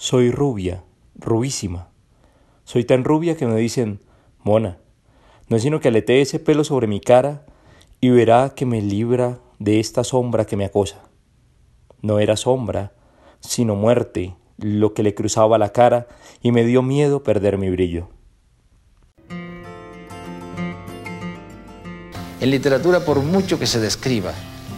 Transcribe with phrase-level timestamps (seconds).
[0.00, 0.84] Soy rubia,
[1.16, 1.88] rubísima.
[2.62, 3.98] Soy tan rubia que me dicen,
[4.44, 4.78] mona,
[5.48, 7.44] no es sino que aletee ese pelo sobre mi cara
[8.00, 11.02] y verá que me libra de esta sombra que me acosa.
[12.00, 12.92] No era sombra,
[13.40, 16.06] sino muerte, lo que le cruzaba la cara
[16.42, 18.08] y me dio miedo perder mi brillo.
[22.40, 24.32] En literatura, por mucho que se describa,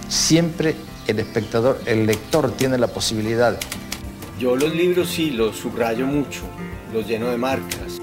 [0.08, 0.76] siempre
[1.06, 3.60] el espectador, el lector tiene la posibilidad.
[4.40, 6.44] Yo los libros sí los subrayo mucho,
[6.94, 8.00] los lleno de marcas.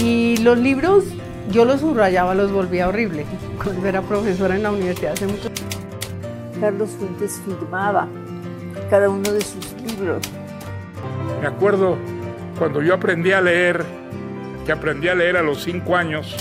[0.00, 1.04] Y los libros
[1.52, 3.24] yo los subrayaba, los volvía horrible.
[3.62, 5.48] Cuando era profesora en la universidad hace mucho
[6.60, 8.08] Carlos Fuentes firmaba
[8.90, 10.26] cada uno de sus libros.
[11.40, 11.96] Me acuerdo
[12.58, 13.84] cuando yo aprendí a leer,
[14.64, 16.34] que aprendí a leer a los cinco años.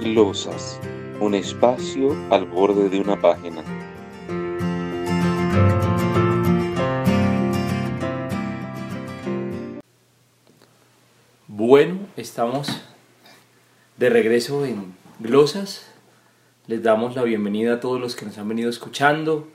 [0.00, 0.80] Glosas,
[1.20, 3.62] un espacio al borde de una página.
[11.68, 12.68] Bueno, estamos
[13.96, 15.90] de regreso en Glosas.
[16.68, 19.48] Les damos la bienvenida a todos los que nos han venido escuchando,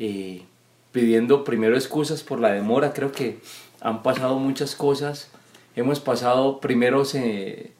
[0.00, 0.42] eh,
[0.90, 2.92] pidiendo primero excusas por la demora.
[2.92, 3.38] Creo que
[3.80, 5.30] han pasado muchas cosas.
[5.76, 7.70] Hemos pasado, primero eh,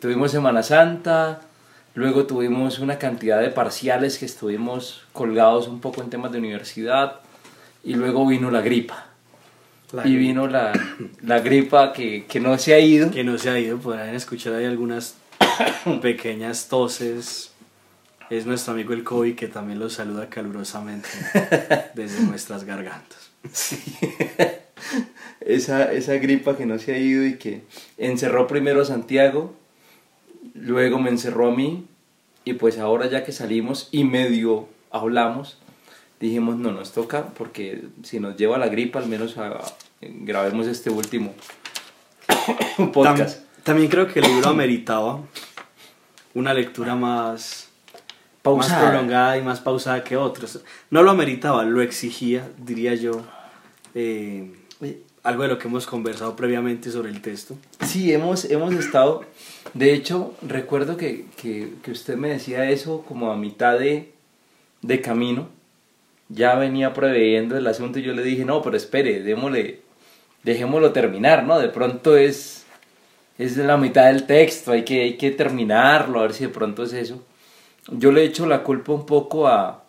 [0.00, 1.42] tuvimos Semana Santa,
[1.94, 7.20] luego tuvimos una cantidad de parciales que estuvimos colgados un poco en temas de universidad
[7.84, 9.13] y luego vino la gripa
[10.04, 10.72] y vino la,
[11.22, 13.10] la gripa que, que, no se ha ido.
[13.10, 15.16] Que no se ha ido, podrán escuchar ahí algunas
[16.02, 17.52] pequeñas toses.
[18.30, 21.08] Es nuestro amigo el COVID que también los saluda calurosamente
[21.94, 23.30] desde nuestras gargantas.
[23.52, 23.82] Sí.
[25.40, 27.64] Esa, esa gripa que no se ha ido y que
[27.98, 29.54] encerró primero a Santiago,
[30.54, 31.86] luego me encerró a mí
[32.46, 35.58] y pues ahora ya que salimos y medio hablamos,
[36.24, 39.60] dijimos no nos toca porque si nos lleva la gripa al menos a,
[40.00, 41.34] grabemos este último
[42.92, 43.44] podcast.
[43.62, 45.20] También, creo que el libro ameritaba
[46.34, 47.68] una lectura más,
[48.44, 50.60] más prolongada y más pausada que otros.
[50.90, 53.22] No lo ameritaba, lo exigía, diría yo.
[53.94, 54.52] Eh,
[55.22, 57.56] algo de lo que hemos conversado previamente sobre el texto.
[57.80, 59.24] Sí, hemos, hemos estado.
[59.72, 64.12] De hecho, recuerdo que, que, que usted me decía eso como a mitad de,
[64.82, 65.48] de camino.
[66.28, 69.84] Ya venía preveyendo el asunto y yo le dije, no, pero espere, démosle
[70.44, 71.58] dejémoslo terminar, ¿no?
[71.58, 72.64] De pronto es,
[73.38, 76.84] es la mitad del texto, hay que, hay que terminarlo, a ver si de pronto
[76.84, 77.24] es eso.
[77.90, 79.82] Yo le echo la culpa un poco a,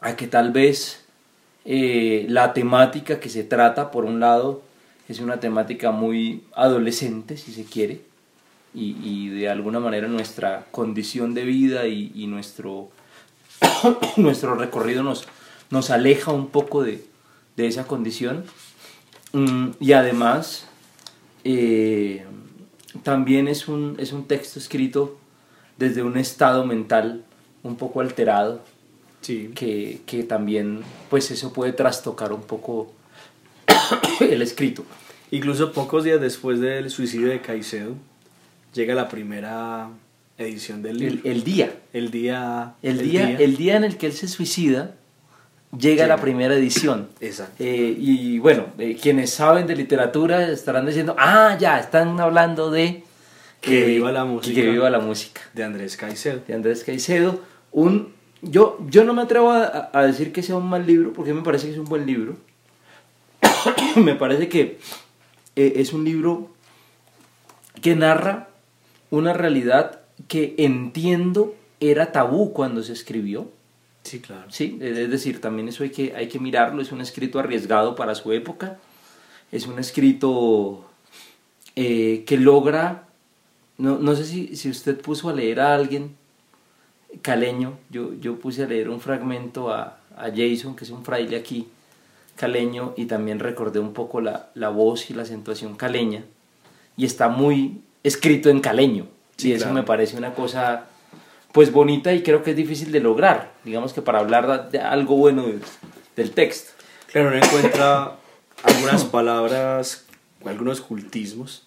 [0.00, 1.04] a que tal vez
[1.64, 4.62] eh, la temática que se trata, por un lado,
[5.08, 8.00] es una temática muy adolescente, si se quiere,
[8.72, 12.88] y, de alguna manera nuestra condición de vida y nuestro,
[14.16, 15.26] nuestro recorrido nos,
[15.70, 17.04] nos aleja un poco de,
[17.56, 18.44] de esa condición
[19.32, 20.66] Mm, y además,
[21.44, 22.24] eh,
[23.02, 25.18] también es un, es un texto escrito
[25.76, 27.24] desde un estado mental
[27.62, 28.62] un poco alterado,
[29.20, 29.50] sí.
[29.54, 32.92] que, que también, pues eso puede trastocar un poco
[34.20, 34.84] el escrito.
[35.30, 37.94] Incluso pocos días después del suicidio de Caicedo,
[38.74, 39.90] llega la primera
[40.44, 41.20] edición del libro.
[41.24, 41.72] El, día.
[41.92, 42.74] El día.
[42.82, 43.38] El, día, día.
[43.38, 44.94] El día en el que él se suicida,
[45.76, 47.08] llega la primera edición.
[47.20, 47.62] Exacto.
[47.62, 53.04] Eh, y bueno, eh, quienes saben de literatura estarán diciendo, ah, ya, están hablando de...
[53.60, 54.54] Que viva la música.
[54.54, 55.42] Que viva la música.
[55.52, 56.40] De Andrés Caicedo.
[56.46, 57.40] De Andrés Caicedo.
[57.72, 61.34] Un, yo, yo no me atrevo a, a, decir que sea un mal libro, porque
[61.34, 62.36] me parece que es un buen libro.
[63.96, 64.78] me parece que
[65.56, 66.48] eh, es un libro
[67.82, 68.48] que narra
[69.10, 73.48] una realidad que entiendo era tabú cuando se escribió
[74.02, 74.50] Sí, claro.
[74.50, 78.14] Sí, es decir, también eso hay que, hay que mirarlo, es un escrito arriesgado para
[78.14, 78.78] su época,
[79.52, 80.84] es un escrito
[81.76, 83.08] eh, que logra,
[83.78, 86.16] no, no sé si, si, usted puso a leer a alguien
[87.22, 91.36] caleño, yo, yo puse a leer un fragmento a, a Jason, que es un fraile
[91.36, 91.68] aquí,
[92.36, 96.24] caleño, y también recordé un poco la, la voz y la acentuación caleña,
[96.96, 99.06] y está muy escrito en caleño,
[99.42, 99.74] Sí, y eso claro.
[99.74, 100.86] me parece una cosa
[101.52, 105.16] pues bonita y creo que es difícil de lograr, digamos que para hablar de algo
[105.16, 105.58] bueno de,
[106.16, 106.72] del texto.
[107.10, 108.16] Claro, uno encuentra
[108.62, 110.06] algunas palabras,
[110.44, 111.66] algunos cultismos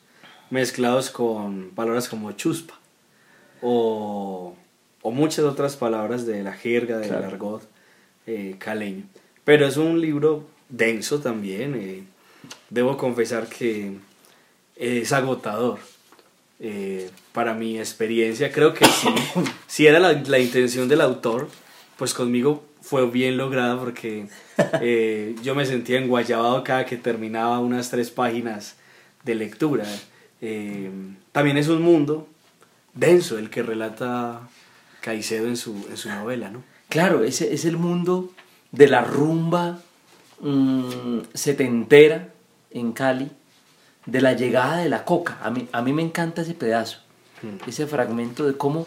[0.50, 2.76] mezclados con palabras como chuspa
[3.62, 4.56] o,
[5.02, 7.28] o muchas otras palabras de la jerga, del Claro.
[7.28, 7.64] argot
[8.26, 9.04] eh, caleño.
[9.44, 12.04] Pero es un libro denso también, eh,
[12.70, 13.98] debo confesar que
[14.78, 15.80] es agotador.
[16.60, 18.86] Eh, para mi experiencia, creo que
[19.68, 21.50] sí, era la, la intención del autor,
[21.98, 24.28] pues conmigo fue bien lograda porque
[24.82, 28.76] eh, yo me sentía enguayabado cada que terminaba unas tres páginas
[29.24, 29.86] de lectura.
[30.42, 30.92] Eh,
[31.32, 32.28] también es un mundo
[32.94, 34.42] denso el que relata
[35.02, 36.64] Caicedo en su, en su novela, ¿no?
[36.90, 38.32] Claro, ese es el mundo
[38.72, 39.82] de la rumba
[40.42, 42.34] mm, setentera
[42.72, 43.32] en Cali,
[44.06, 45.38] de la llegada de la coca.
[45.44, 47.00] A mí, a mí me encanta ese pedazo,
[47.42, 47.70] Mm.
[47.70, 48.86] ese fragmento de cómo,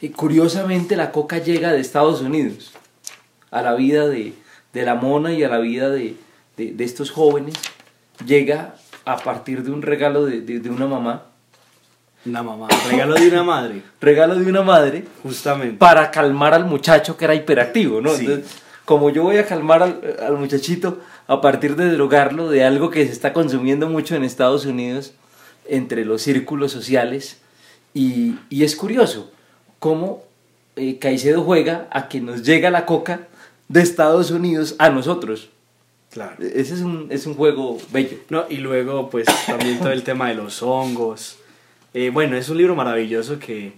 [0.00, 2.72] eh, curiosamente, la coca llega de Estados Unidos
[3.50, 4.34] a la vida de,
[4.72, 6.16] de la mona y a la vida de,
[6.56, 7.54] de- de estos jóvenes.
[8.26, 8.74] Llega
[9.04, 11.24] a partir de un regalo de, una mamá,
[12.24, 15.76] Una mamá, regalo de una madre, regalo de una madre, justamente.
[15.76, 18.10] para calmar al muchacho que era hiperactivo, ¿no?
[18.14, 18.24] Sí.
[18.26, 21.00] Entonces, como yo voy a calmar al, al muchachito
[21.32, 25.14] a partir de drogarlo de algo que se está consumiendo mucho en Estados Unidos
[25.66, 27.40] entre los círculos sociales
[27.94, 29.30] y, y es curioso
[29.78, 30.22] cómo
[30.76, 33.28] eh, Caicedo juega a que nos llega la coca
[33.68, 35.50] de Estados Unidos a nosotros.
[36.10, 36.36] Claro.
[36.42, 38.18] Ese es un, es un juego bello.
[38.28, 41.38] No, y luego, pues, también todo el tema de los hongos.
[41.94, 43.72] Eh, bueno, es un libro maravilloso que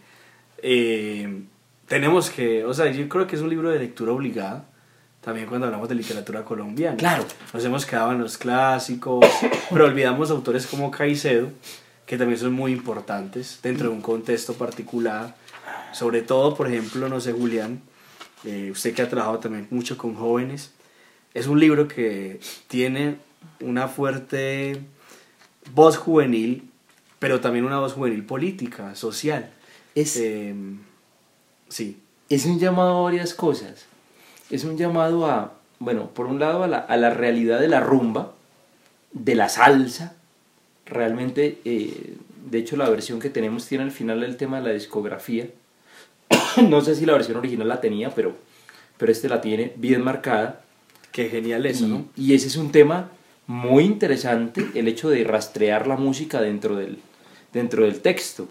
[0.63, 1.43] eh,
[1.87, 4.67] tenemos que, o sea, yo creo que es un libro de lectura obligada,
[5.25, 6.97] también cuando hablamos de literatura colombiana.
[6.97, 7.25] Claro.
[7.53, 9.25] Nos hemos quedado en los clásicos,
[9.71, 11.49] pero olvidamos autores como Caicedo,
[12.07, 15.35] que también son muy importantes dentro de un contexto particular.
[15.93, 17.81] Sobre todo, por ejemplo, no sé, Julián,
[18.45, 20.73] eh, usted que ha trabajado también mucho con jóvenes,
[21.33, 23.17] es un libro que tiene
[23.61, 24.81] una fuerte
[25.73, 26.71] voz juvenil,
[27.19, 29.51] pero también una voz juvenil política, social.
[29.95, 30.55] Es, Eh,
[31.69, 33.87] sí, es un llamado a varias cosas.
[34.51, 37.81] Es un llamado a, bueno, por un lado a la, a la realidad de la
[37.81, 38.33] rumba,
[39.13, 40.17] de la salsa.
[40.87, 42.15] Realmente, eh,
[42.51, 45.49] de hecho, la versión que tenemos tiene al final el tema de la discografía.
[46.69, 48.37] no sé si la versión original la tenía, pero,
[48.99, 50.61] pero este la tiene bien marcada.
[51.13, 52.07] qué genial eso, y, ¿no?
[52.17, 53.11] y ese es un tema
[53.47, 56.99] muy interesante, el hecho de rastrear la música dentro del,
[57.53, 58.49] dentro del texto.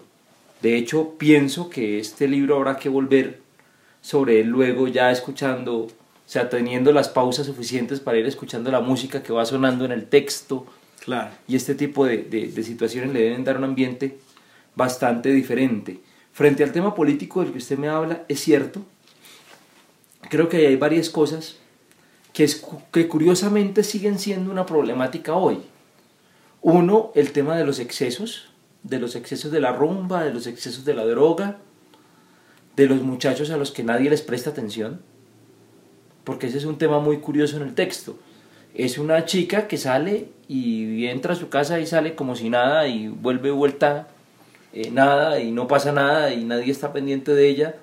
[0.62, 3.40] De hecho, pienso que este libro habrá que volver
[4.04, 5.88] sobre él luego ya escuchando, o
[6.26, 10.04] sea, teniendo las pausas suficientes para ir escuchando la música que va sonando en el
[10.04, 10.66] texto
[11.02, 11.30] Claro.
[11.48, 14.18] y este tipo de, de- de situaciones le deben dar un ambiente
[14.76, 16.00] bastante diferente.
[16.34, 18.82] Frente al tema político del que usted me habla, es cierto,
[20.28, 21.56] creo que hay varias cosas
[22.34, 22.62] que, es,
[22.92, 25.60] que curiosamente siguen siendo una problemática hoy.
[26.60, 28.48] Uno, el tema de los excesos,
[28.82, 31.58] de los excesos de la rumba, de los excesos de la droga,
[32.76, 35.00] de los muchachos a los que nadie les presta atención,
[36.24, 38.18] porque ese es un tema muy curioso en el texto.
[38.74, 42.88] Es una chica que sale y entra a su casa y sale como si nada
[42.88, 44.08] y vuelve vuelta
[44.76, 47.76] eh, nada y no pasa nada y nadie está pendiente de ella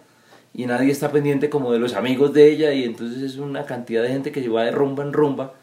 [0.53, 4.03] y nadie está pendiente como de los amigos de ella y entonces es una cantidad
[4.03, 5.53] de gente que se va de rumba en rumba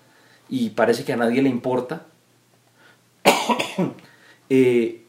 [0.49, 2.07] y parece que a nadie le importa.
[4.51, 5.05] Eh,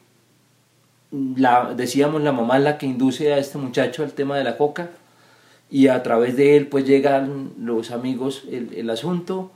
[1.12, 4.56] la, decíamos, la mamá es la que induce a este muchacho al tema de la
[4.56, 4.90] coca
[5.70, 9.50] y a través de él pues llegan los amigos el, el asunto.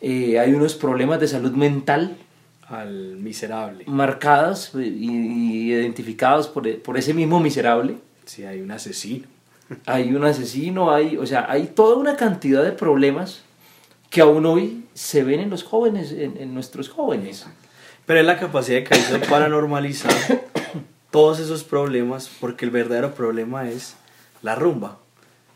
[0.00, 2.16] Eh, hay unos problemas de salud mental
[2.66, 3.84] Al miserable.
[3.86, 7.96] marcados y, y identificados por, por ese mismo miserable.
[8.24, 9.26] Sí, hay un asesino.
[9.86, 13.42] Hay un asesino, hay, o sea, hay toda una cantidad de problemas
[14.08, 17.46] que aún hoy se ven en los jóvenes, en, en nuestros jóvenes.
[18.04, 20.12] Pero es la capacidad de Caicedo para normalizar
[21.10, 23.96] todos esos problemas, porque el verdadero problema es
[24.42, 24.98] la rumba.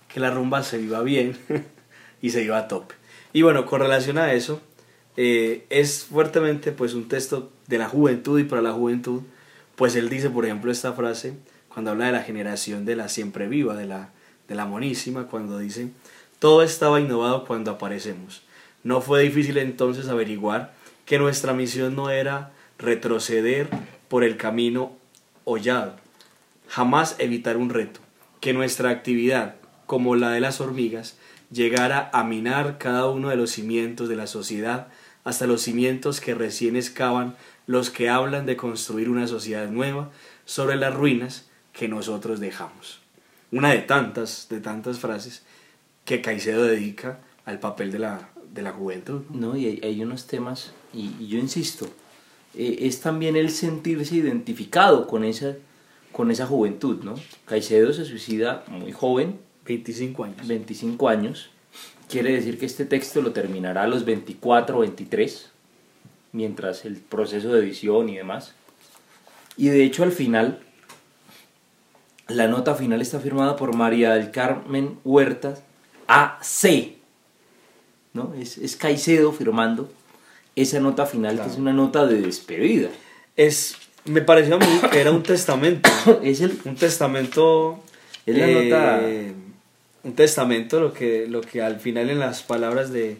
[0.08, 1.37] Que la rumba se viva bien
[2.23, 2.94] y se viva a tope.
[3.32, 4.61] Y bueno, con relación a eso,
[5.16, 9.23] eh, es fuertemente pues un texto de la juventud y para la juventud,
[9.76, 11.34] pues él dice, por ejemplo, esta frase,
[11.68, 14.11] cuando habla de la generación de la siempre viva, de la,
[14.49, 15.88] de la monísima, cuando dice,
[16.38, 18.42] todo estaba innovado cuando aparecemos.
[18.82, 20.75] No fue difícil entonces averiguar
[21.06, 23.68] que nuestra misión no era retroceder
[24.08, 24.92] por el camino
[25.44, 25.96] hollado,
[26.68, 28.00] jamás evitar un reto,
[28.40, 31.16] que nuestra actividad, como la de las hormigas,
[31.50, 34.88] llegara a minar cada uno de los cimientos de la sociedad
[35.24, 37.36] hasta los cimientos que recién excavan
[37.66, 40.10] los que hablan de construir una sociedad nueva
[40.44, 43.00] sobre las ruinas que nosotros dejamos.
[43.50, 45.42] Una de tantas, de tantas frases
[46.04, 49.22] que Caicedo dedica al papel de la, de la juventud.
[49.30, 49.56] ¿no?
[49.56, 51.88] Y hay, hay unos temas, y yo insisto,
[52.56, 55.56] eh, es también el sentirse identificado con esa,
[56.12, 57.14] con esa juventud, ¿no?
[57.46, 60.46] Caicedo se suicida muy joven, 25 años.
[60.46, 61.50] 25 años,
[62.08, 65.50] quiere decir que este texto lo terminará a los 24 o 23,
[66.32, 68.54] mientras el proceso de edición y demás.
[69.56, 70.61] Y de hecho al final,
[72.28, 75.62] la nota final está firmada por María del Carmen Huertas,
[76.06, 76.96] AC.
[78.12, 78.34] ¿no?
[78.34, 79.90] Es, es Caicedo firmando
[80.56, 82.88] esa nota final, que es una nota de despedida.
[83.37, 85.90] Es, me pareció a mí que era un testamento.
[86.23, 87.80] es el, un testamento.
[88.26, 89.02] Es la nota-
[90.04, 93.16] Un testamento, lo que, lo que al final en las palabras de,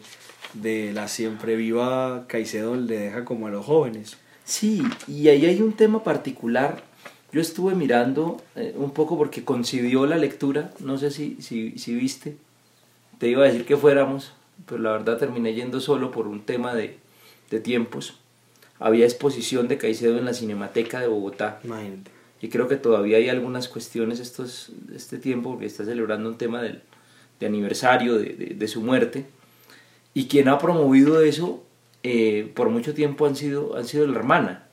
[0.53, 4.17] de la siempre viva Caicedo le deja como a los jóvenes.
[4.43, 6.83] Sí, y ahí hay un tema particular.
[7.31, 11.93] Yo estuve mirando eh, un poco porque coincidió la lectura, no sé si, si, si
[11.95, 12.37] viste,
[13.17, 14.31] te iba a decir que fuéramos,
[14.67, 16.97] pero la verdad terminé yendo solo por un tema de,
[17.49, 18.15] de tiempos.
[18.79, 22.11] Había exposición de Caicedo en la Cinemateca de Bogotá Imagínate.
[22.41, 26.61] y creo que todavía hay algunas cuestiones estos, este tiempo porque está celebrando un tema
[26.61, 26.81] del,
[27.39, 29.25] de aniversario de, de- de su muerte
[30.13, 31.63] y quien ha promovido eso
[32.03, 34.67] eh, por mucho tiempo han sido, han sido la hermana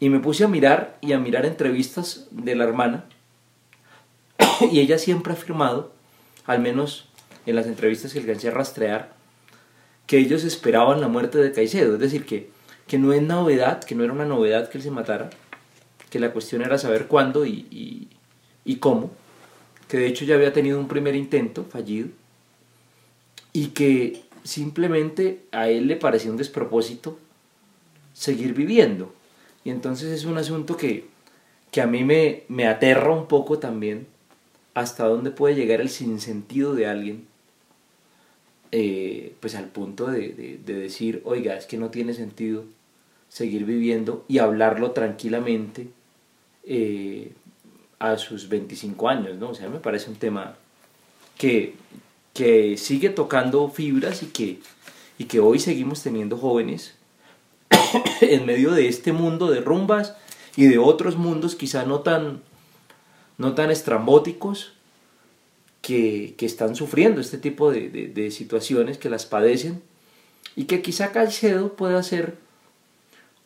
[0.00, 3.04] y me puse a mirar y a mirar entrevistas de la hermana
[4.70, 5.92] y ella siempre ha afirmado
[6.46, 7.08] al menos
[7.46, 9.17] en las entrevistas que alcancé a rastrear
[10.08, 12.50] que ellos esperaban la muerte de Caicedo es decir que,
[12.88, 15.30] que no es novedad que no era una novedad que él se matara
[16.10, 18.08] que la cuestión era saber cuándo y, y,
[18.64, 19.10] y cómo,
[19.88, 22.08] que de hecho ya había tenido un primer intento fallido
[23.52, 27.18] y que simplemente a él le parecía un despropósito
[28.12, 29.12] seguir viviendo.
[29.64, 31.06] Y entonces es un asunto que,
[31.70, 34.06] que a mí me, me aterra un poco también
[34.74, 37.26] hasta dónde puede llegar el sinsentido de alguien,
[38.72, 42.64] eh, pues al punto de, de- de decir, oiga, es que no tiene sentido
[43.28, 45.88] seguir viviendo y hablarlo tranquilamente
[46.64, 47.32] eh,
[47.98, 49.50] a sus 25 años, ¿no?
[49.50, 50.56] O sea, me parece un tema
[51.36, 51.74] que,
[52.34, 54.58] que sigue tocando fibras y que,
[55.18, 56.94] y que hoy seguimos teniendo jóvenes
[58.20, 60.14] en medio de este mundo de rumbas
[60.56, 62.42] y de otros mundos quizá no tan,
[63.36, 64.72] no tan estrambóticos
[65.82, 69.82] que, están sufriendo este tipo de, situaciones, que las padecen
[70.56, 72.36] y que quizá Caicedo pueda ser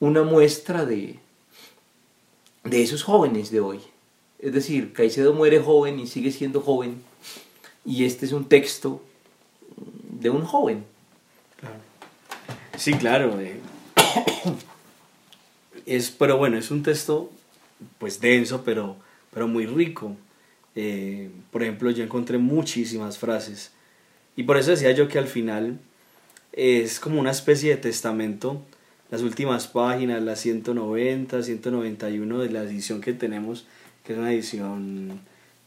[0.00, 1.18] una muestra de,
[2.64, 3.80] de esos jóvenes de hoy.
[4.38, 7.02] Es decir, Caicedo muere joven y sigue siendo joven
[7.84, 9.02] y este es un texto
[10.10, 10.84] de un joven.
[12.76, 13.38] Sí, claro.
[13.40, 13.60] eh.
[15.84, 17.28] Es, pero bueno, es un texto
[17.98, 18.96] pues denso, pero,
[19.32, 20.16] pero muy rico.
[20.74, 23.72] Eh, por ejemplo, yo encontré muchísimas frases.
[24.36, 25.78] Y por eso decía yo que al final
[26.52, 28.62] es como una especie de testamento.
[29.10, 33.66] Las últimas páginas, las 190, 191 de la edición que tenemos,
[34.04, 35.20] que es una edición...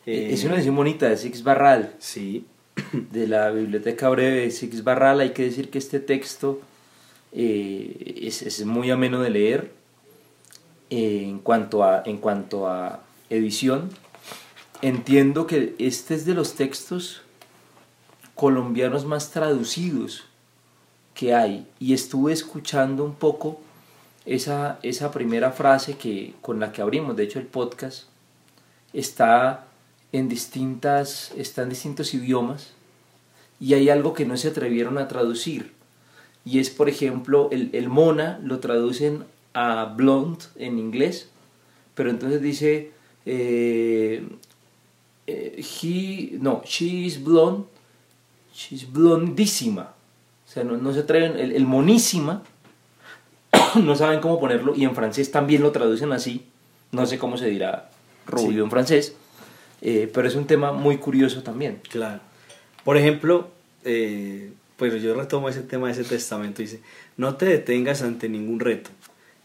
[0.06, 2.46] eh, es una edición bonita de Six Barral, Sí,
[3.12, 5.20] de la Biblioteca Breve de Six Barral.
[5.20, 6.62] Hay que decir que este texto
[7.32, 9.72] eh, es, es muy ameno de leer
[10.90, 13.90] eh, en, cuanto a, en cuanto a edición.
[14.86, 17.24] Entiendo que este es de los textos
[18.36, 20.26] colombianos más traducidos
[21.16, 23.60] que hay y estuve escuchando un poco
[24.28, 28.04] esa, esa primera frase que, con la que abrimos, de hecho el podcast
[28.94, 29.66] está
[30.12, 32.74] en, distintas, está distintos idiomas
[33.60, 35.74] y hay algo que no se atrevieron a traducir
[36.46, 39.26] y es por ejemplo el, el mona lo traducen
[39.56, 41.32] a blonde en inglés
[41.96, 42.92] pero entonces dice
[43.26, 44.24] eh,
[45.28, 47.66] he, no, she is blonde
[48.54, 49.96] she's blondísima
[50.48, 52.44] o sea, no, no se atreven, el, el monísima,
[53.82, 56.46] no saben cómo ponerlo, y en francés también lo traducen así,
[56.92, 57.90] no sé cómo se dirá
[58.28, 58.60] rubio Sí.
[58.60, 59.16] en francés,
[59.82, 61.82] eh, pero es un tema muy curioso también.
[61.90, 62.22] Claro.
[62.84, 63.50] Por ejemplo,
[63.84, 66.62] eh, pues yo retomo ese tema de ese testamento.
[66.62, 66.80] Dice,
[67.18, 68.92] no te detengas ante ningún reto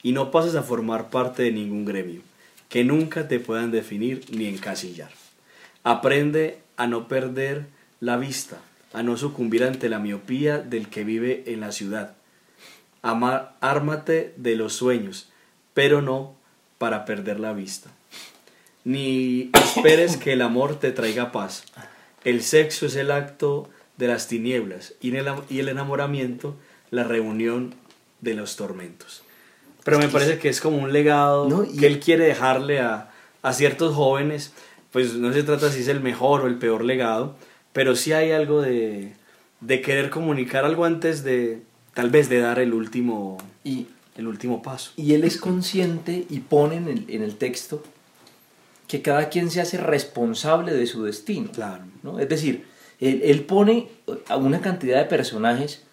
[0.02, 2.20] y no pases a formar parte de ningún gremio,
[2.68, 5.10] que nunca te puedan definir ni encasillar.
[5.84, 7.66] Aprende a no perder
[8.00, 8.58] la vista,
[8.92, 12.14] a no sucumbir ante la miopía del que vive en la ciudad.
[13.02, 15.28] Ama- ármate de los sueños,
[15.74, 16.34] pero no
[16.78, 17.90] para perder la vista.
[18.84, 21.64] Ni esperes que el amor te traiga paz.
[22.24, 26.56] El sexo es el acto de las tinieblas y el, y el enamoramiento
[26.90, 27.74] la reunión
[28.20, 29.22] de los tormentos.
[29.84, 33.10] Pero me parece que es como un legado No, y- que él quiere dejarle a,
[33.42, 34.52] a ciertos jóvenes.
[34.92, 37.36] Pues no se trata si es el mejor o el peor legado,
[37.72, 39.12] pero sí hay algo de,
[39.60, 41.62] de querer comunicar algo antes de
[41.94, 44.92] tal vez de dar el último, Y, el último paso.
[44.96, 47.82] y él es consciente y pone en el, en el texto
[48.88, 51.52] que cada quien se hace responsable de su destino.
[51.52, 51.84] Claro.
[52.02, 52.18] ¿no?
[52.18, 52.66] Es decir,
[52.98, 53.88] él, él pone
[54.28, 55.84] a una cantidad de personajes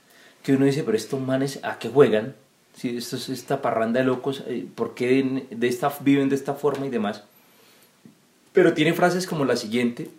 [0.41, 2.35] que uno dice, pero estos manes, ¿a qué juegan?
[2.75, 6.53] Si esto es esta parranda de locos, eh, ¿por qué de esta, viven de esta
[6.53, 7.23] forma y demás?
[8.57, 10.09] Pero tiene frases como la siguiente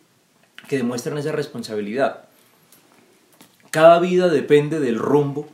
[0.68, 2.26] que demuestran esa responsabilidad.
[3.72, 5.48] Cada vida depende del rumbo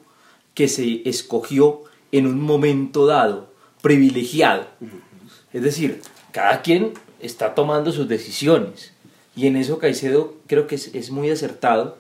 [0.53, 3.51] que se escogió en un momento dado,
[3.81, 4.67] privilegiado.
[5.55, 8.93] Es decir, cada quien está tomando sus decisiones.
[9.35, 11.97] Y en eso Caicedo creo que es, es muy acertado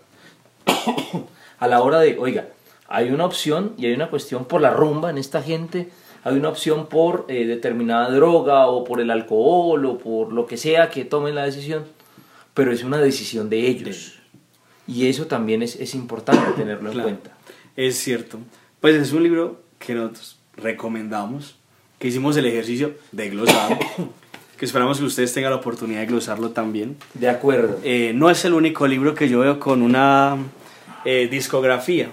[1.58, 2.48] a la hora de, oiga,
[2.88, 5.88] hay una opción y hay una cuestión por la rumba en esta gente,
[6.22, 10.56] hay una opción por eh, determinada droga o por el alcohol o por lo que
[10.56, 11.84] sea que tomen la decisión,
[12.54, 14.18] pero es una decisión de ellos.
[14.86, 17.08] Y eso también es, es importante tenerlo en Claro.
[17.08, 17.30] cuenta.
[17.76, 18.38] Es cierto.
[18.80, 21.56] Pues es un libro que nosotros recomendamos,
[21.98, 23.78] que hicimos el ejercicio de glosar,
[24.58, 26.96] que esperamos que ustedes tengan la oportunidad de glosarlo también.
[27.14, 27.80] De acuerdo.
[27.82, 30.36] Eh, no es el único libro que yo veo con una
[31.04, 32.10] eh, discografía.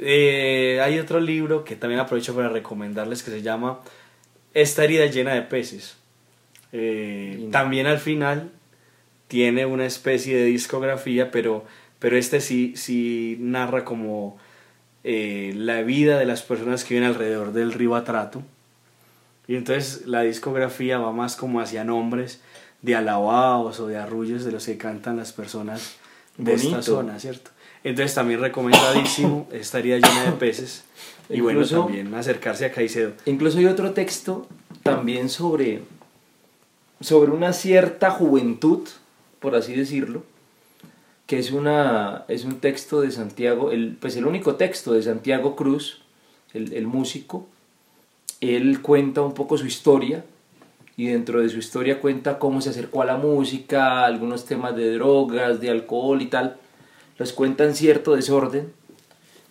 [0.00, 3.80] Eh, hay otro libro que también aprovecho para recomendarles que se llama
[4.54, 5.96] Esta herida llena de peces.
[6.72, 8.50] Eh, también al final
[9.26, 11.64] tiene una especie de discografía, pero,
[11.98, 14.38] pero este sí, sí narra como
[15.04, 18.42] eh, la vida de las personas que viven alrededor del río Atrato.
[19.46, 22.40] Y entonces la discografía va más como hacia nombres
[22.82, 25.96] de alabados o de arrullos de los que cantan las personas
[26.36, 26.68] de Bonito.
[26.68, 27.50] esta zona, ¿cierto?
[27.84, 30.84] Entonces también recomendadísimo, estaría llena de peces.
[31.30, 33.12] Y bueno, también acercarse a Caicedo.
[33.26, 34.46] Incluso hay otro texto
[34.82, 35.82] también sobre,
[37.00, 38.88] sobre una cierta juventud,
[39.38, 40.24] por así decirlo,
[41.26, 45.54] que es, una, es un texto de Santiago, el, pues el único texto de Santiago
[45.56, 46.00] Cruz,
[46.54, 47.46] el, el músico.
[48.40, 50.24] Él cuenta un poco su historia
[50.96, 54.94] y dentro de su historia cuenta cómo se acercó a la música, algunos temas de
[54.94, 56.56] drogas, de alcohol y tal.
[57.18, 58.72] Los cuenta en cierto desorden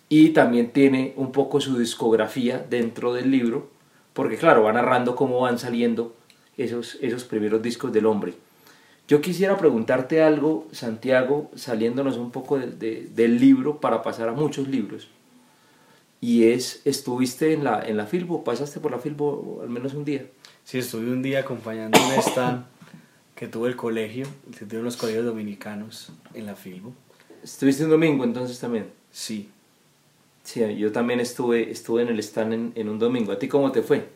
[0.08, 3.68] y también tiene un poco su discografía dentro del libro,
[4.14, 6.16] porque claro, va narrando cómo van saliendo
[6.56, 8.34] esos, esos primeros discos del hombre.
[9.06, 14.32] Yo quisiera preguntarte algo, Santiago, saliéndonos un poco de- de- del libro para pasar a
[14.32, 15.08] muchos libros.
[16.20, 18.42] Y es, ¿estuviste en la, en la Filbo?
[18.44, 20.26] ¿Pasaste por la Filbo al menos un día?
[20.64, 22.64] Sí, estuve un día acompañando un stand
[23.36, 24.26] que tuvo el colegio,
[24.58, 26.92] que tuvo los colegios dominicanos en la Filbo.
[27.42, 28.90] ¿Estuviste un domingo entonces también?
[29.12, 29.48] Sí.
[30.44, 33.32] Sí, yo también estuve, estuve en el stand en, en un domingo.
[33.32, 34.08] ¿A ti cómo te fue?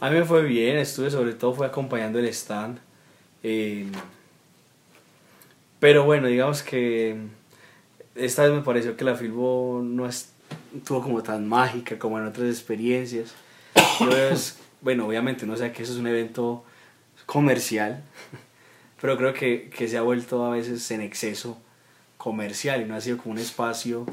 [0.00, 2.78] A mí me fue bien, estuve sobre todo fue acompañando el stand.
[3.42, 3.86] eh,
[5.78, 7.16] pero bueno, digamos que
[8.14, 12.48] esta vez me pareció que la Filbo no estuvo como tan mágica como en otras
[12.48, 13.34] experiencias.
[14.32, 16.64] Es, bueno, obviamente no sé que eso es un evento
[17.26, 18.02] comercial,
[19.00, 21.58] pero creo que, que se ha vuelto a veces en exceso
[22.22, 24.06] comercial y no ha sido como un espacio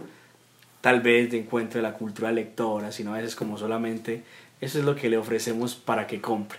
[0.81, 4.23] tal vez de encuentro de la cultura lectora, sino a veces como solamente
[4.61, 6.57] eso es lo que le ofrecemos para que compre.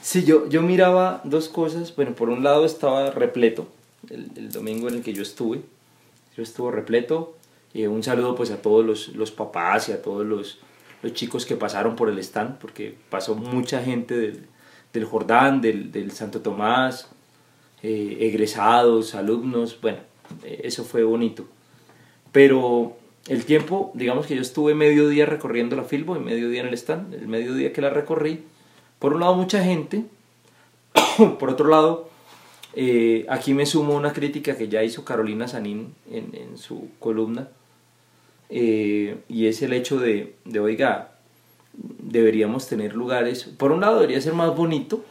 [0.00, 1.94] Sí, yo, yo miraba dos cosas.
[1.96, 3.68] Bueno, por un lado estaba repleto,
[4.10, 5.60] el, el domingo en el que yo estuve.
[6.36, 7.36] Yo estuvo repleto.
[7.74, 10.58] Eh, un saludo pues a todos los, los papás y a todos los,
[11.02, 14.46] los chicos que pasaron por el stand, porque pasó mucha gente del,
[14.92, 17.08] del Jordán, del, del Santo Tomás,
[17.82, 19.78] eh, egresados, alumnos.
[19.80, 19.98] Bueno,
[20.44, 21.46] eso fue bonito.
[22.32, 22.96] Pero
[23.28, 26.68] el tiempo, digamos que yo estuve medio día recorriendo la Filbo y medio día en
[26.68, 27.14] el stand.
[27.14, 28.44] El medio día que la recorrí,
[28.98, 30.04] por un lado mucha gente,
[31.38, 32.08] por otro lado,
[32.74, 37.48] eh, aquí me sumo una crítica que ya hizo Carolina Sanín en, en su columna,
[38.48, 41.12] eh, y es el hecho de, de, oiga,
[41.72, 45.04] deberíamos tener lugares, por un lado debería ser más bonito,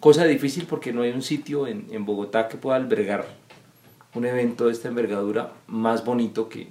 [0.00, 3.26] cosa difícil porque no hay un sitio en, en Bogotá que pueda albergar
[4.14, 6.68] un evento de esta envergadura más bonito que,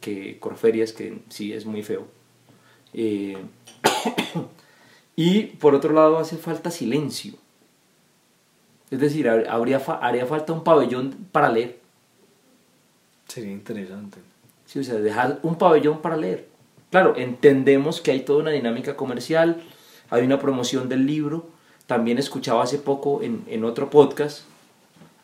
[0.00, 2.06] que Corferias, que sí es muy feo.
[2.92, 3.38] Eh,
[5.16, 7.34] y por otro lado hace falta silencio.
[8.90, 11.78] Es decir, habría, haría falta un pabellón para leer.
[13.28, 14.18] Sería interesante.
[14.66, 16.48] Sí, o sea, dejar un pabellón para leer.
[16.90, 19.62] Claro, entendemos que hay toda una dinámica comercial,
[20.10, 21.48] hay una promoción del libro.
[21.86, 24.49] También escuchaba hace poco en, en otro podcast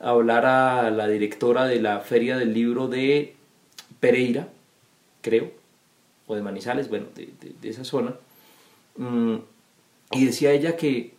[0.00, 3.34] hablar a la directora de la Feria del Libro de
[4.00, 4.48] Pereira,
[5.22, 5.50] creo,
[6.26, 8.14] o de Manizales, bueno, de, esa zona.
[8.96, 9.36] Mm,
[10.12, 11.14] y decía ella que,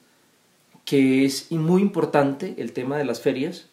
[0.85, 3.67] que es muy importante el tema de las ferias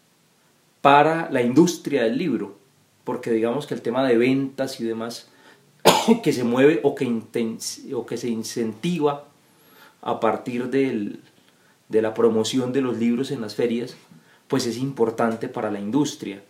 [0.81, 2.57] para la industria del libro,
[3.05, 5.29] porque digamos que el tema de ventas y demás
[6.23, 7.07] que se mueve o que,
[7.95, 9.25] o que se incentiva
[10.03, 11.21] a partir del-
[11.89, 13.95] de la promoción de los libros en las ferias,
[14.49, 16.43] pues es importante para la industria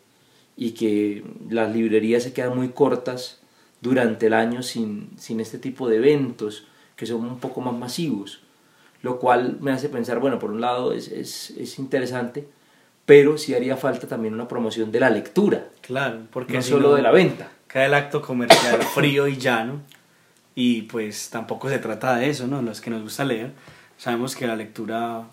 [0.57, 3.41] y que las librerías se quedan muy cortas
[3.81, 8.41] durante el año sin, sin este tipo de eventos que son un poco más masivos,
[9.03, 12.47] lo cual me hace pensar, bueno, por un lado es, es, es interesante,
[13.05, 16.91] pero sí haría falta también una promoción de la lectura, Claro, porque no si solo
[16.91, 17.51] no- de la venta.
[17.69, 19.81] queda el acto comercial frío y llano.
[20.57, 22.63] Y pues tampoco se trata de eso, ¿no?
[22.63, 23.51] Los que nos gusta leer,
[23.99, 25.25] sabemos que la lectura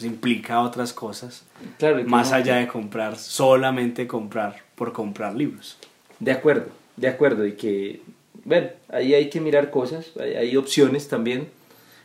[0.00, 1.42] pues, implica otras cosas,
[1.78, 5.76] Claro, más no- allá de comprar, solamente comprar por comprar libros.
[6.18, 8.00] De acuerdo, de acuerdo, y que,
[8.44, 11.48] bueno, ahí hay que mirar cosas, hay, hay opciones también.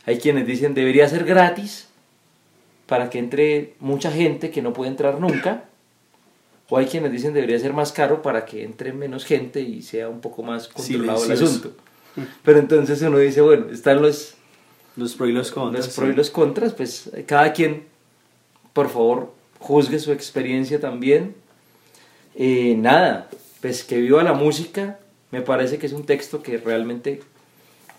[0.06, 1.88] Hay quienes dicen debería ser gratis
[2.86, 5.64] para que entre mucha gente que no puede entrar nunca,
[6.70, 10.08] o hay quienes dicen debería ser más caro para que entre menos gente y sea
[10.10, 11.74] un poco más controlado el asunto.
[12.44, 14.36] Pero entonces uno dice, bueno, están los,
[14.96, 15.88] Los pro y los contras.
[15.88, 17.84] los pros y los contras, pues cada quien,
[18.74, 21.36] por favor, juzgue su experiencia también.
[22.36, 23.30] Eh, nada,
[23.62, 25.00] pues que viva la música,
[25.32, 27.22] me parece que es un texto que realmente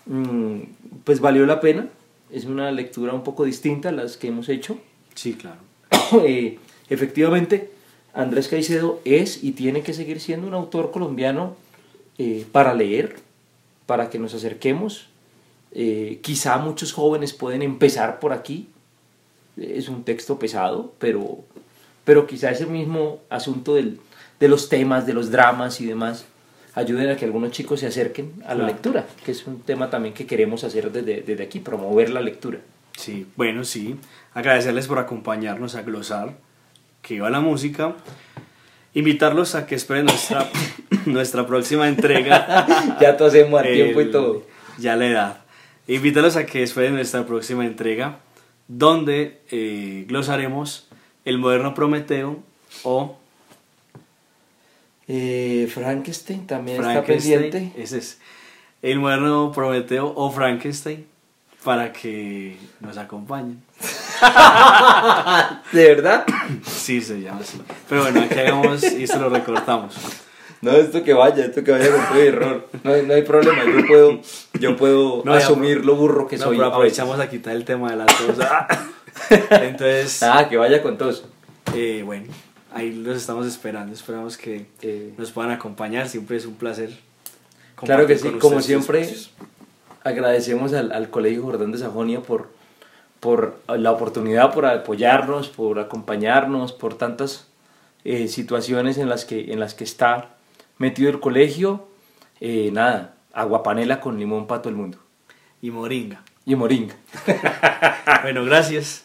[0.05, 0.59] mm,
[1.03, 1.89] pues valió la pena,
[2.31, 4.79] es una lectura un poco distinta a las que hemos hecho.
[5.15, 5.59] Sí, claro.
[6.25, 6.57] Eh,
[6.89, 7.69] efectivamente,
[8.13, 11.55] Andrés Caicedo es y tiene que seguir siendo un autor colombiano
[12.17, 13.17] eh, para leer,
[13.85, 15.09] para que nos acerquemos.
[15.71, 18.67] Eh, quizá muchos jóvenes pueden empezar por aquí.
[19.57, 21.39] Es un texto pesado, pero,
[22.03, 23.99] pero quizá ese mismo asunto del-
[24.39, 26.25] de los temas, de los dramas y demás,
[26.75, 28.65] ayuden a que algunos chicos se acerquen a la Claro.
[28.67, 32.59] lectura, que es un tema también que queremos hacer desde, desde aquí, promover la lectura.
[32.95, 33.95] Sí, bueno, sí.
[34.35, 36.35] Agradecerles por acompañarnos a glosar
[37.01, 37.95] que iba la música.
[38.93, 40.49] Invitarlos a que esperen nuestra,
[41.05, 42.97] nuestra próxima entrega.
[43.01, 44.43] ya tosemos a El- tiempo y todo.
[44.77, 45.37] Ya la edad.
[45.87, 48.19] Invitarlos a que esperen nuestra próxima entrega,
[48.67, 50.87] donde eh, glosaremos
[51.25, 52.39] el moderno Prometeo
[52.83, 53.17] o
[55.09, 57.71] Eh, Frankenstein también está pendiente.
[57.77, 58.19] Ese es
[58.81, 61.07] el moderno Prometeo o Frankenstein
[61.63, 63.61] para que nos acompañen.
[65.71, 66.25] ¿De verdad?
[66.65, 67.61] Sí, se llama así.
[67.87, 69.95] Pero bueno, aquí hagamos y se lo recortamos.
[70.61, 72.67] No, esto que vaya, esto que vaya con todo error.
[72.83, 74.19] No, hay- no hay problema, yo puedo,
[74.59, 76.57] yo puedo No, asumir lo burro que No, soy.
[76.57, 78.37] pero aprovechamos a quitar el tema de la tos.
[79.49, 81.25] Entonces, Ah, que vaya con todos.
[81.75, 82.25] eh, bueno,
[82.73, 83.93] ahí los estamos esperando.
[83.93, 86.07] Esperamos que Eh, nos puedan acompañar.
[86.09, 86.91] Siempre es un placer.
[87.75, 89.07] claro que sí, como siempre,
[90.03, 92.49] agradecemos al, al Colegio Jordán de Sajonia por,
[93.19, 97.47] por la oportunidad, por apoyarnos, por acompañarnos, por tantas
[98.05, 100.29] eh, situaciones en las, que, en las que está
[100.77, 101.87] metido el colegio.
[102.39, 104.99] Eh, nada, aguapanela con limón para todo el mundo.
[105.61, 106.23] Y Moringa.
[106.45, 106.95] Y moringa.
[108.23, 109.03] Bueno, gracias.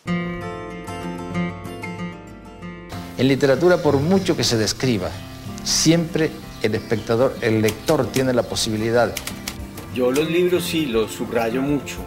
[3.18, 5.10] En literatura, por mucho que se describa,
[5.64, 6.30] siempre
[6.62, 9.12] el espectador, el lector tiene la posibilidad
[9.94, 11.98] Yo los libros sí los subrayo mucho,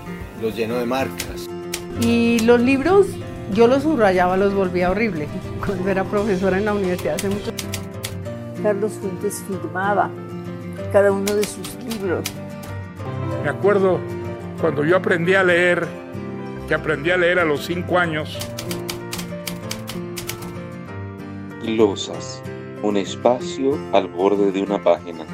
[0.41, 1.47] los lleno de marcas.
[2.01, 3.07] Y los libros,
[3.53, 5.27] yo los subrayaba, los volvía horrible.
[5.65, 7.51] Cuando era profesora en la universidad hace mucho
[8.65, 10.09] Carlos Fuentes firmaba
[10.91, 12.23] cada uno de sus libros.
[13.43, 13.99] Me acuerdo
[14.59, 15.87] cuando yo aprendí a leer,
[16.67, 18.39] que aprendí a leer a los cinco años,
[21.61, 22.41] Glosas,
[22.81, 25.27] un espacio al borde de una página.